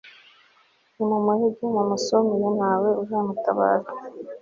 [0.95, 3.87] nimumuhige, mumusumire, nta we uzamutabara